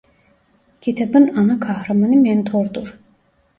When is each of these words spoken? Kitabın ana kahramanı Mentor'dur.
Kitabın 0.81 1.27
ana 1.35 1.59
kahramanı 1.59 2.15
Mentor'dur. 2.21 2.99